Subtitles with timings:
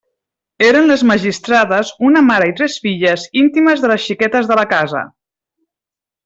[0.67, 5.05] Eren «les magistrades», una mare i tres filles, íntimes de les xiquetes de la casa.